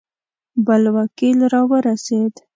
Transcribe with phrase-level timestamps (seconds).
[0.65, 2.33] بل وکیل را ورسېد.